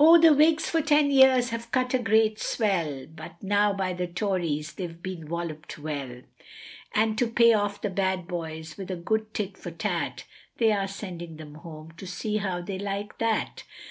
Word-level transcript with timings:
O 0.00 0.18
the 0.18 0.32
Whigs 0.32 0.70
for 0.70 0.80
ten 0.80 1.10
years 1.10 1.50
have 1.50 1.70
cut 1.70 1.92
a 1.92 1.98
great 1.98 2.38
swell, 2.38 3.06
But 3.14 3.42
now 3.42 3.74
by 3.74 3.92
the 3.92 4.06
Tories 4.06 4.72
they've 4.72 5.02
been 5.02 5.28
wollop'd 5.28 5.76
well, 5.76 6.22
And 6.94 7.18
to 7.18 7.26
pay 7.26 7.52
off 7.52 7.82
the 7.82 7.90
bad 7.90 8.26
boys 8.26 8.78
with 8.78 8.90
a 8.90 8.96
good 8.96 9.34
tit 9.34 9.58
for 9.58 9.70
tat, 9.70 10.24
They 10.56 10.72
are 10.72 10.88
sending 10.88 11.36
them 11.36 11.56
home 11.56 11.92
to 11.98 12.06
see 12.06 12.38
how 12.38 12.62
they 12.62 12.78
like 12.78 13.18
that. 13.18 13.64